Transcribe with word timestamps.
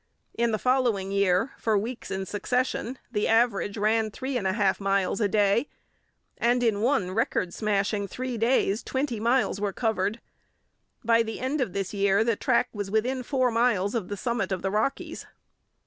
In 0.33 0.49
the 0.49 0.57
following 0.57 1.11
year, 1.11 1.51
for 1.59 1.77
weeks 1.77 2.09
in 2.09 2.25
succession, 2.25 2.97
the 3.11 3.27
average 3.27 3.77
ran 3.77 4.09
three 4.09 4.35
and 4.35 4.47
a 4.47 4.53
half 4.53 4.79
miles 4.79 5.21
a 5.21 5.27
day, 5.27 5.67
and 6.39 6.63
in 6.63 6.81
one 6.81 7.11
record 7.11 7.53
smashing 7.53 8.07
three 8.07 8.35
days 8.35 8.81
twenty 8.81 9.19
miles 9.19 9.61
were 9.61 9.71
covered. 9.71 10.19
By 11.05 11.21
the 11.21 11.39
end 11.39 11.61
of 11.61 11.73
this 11.73 11.93
year 11.93 12.23
the 12.23 12.35
track 12.35 12.69
was 12.73 12.89
within 12.89 13.21
four 13.21 13.51
miles 13.51 13.93
of 13.93 14.07
the 14.07 14.17
summit 14.17 14.51
of 14.51 14.63
the 14.63 14.71
Rockies. 14.71 15.27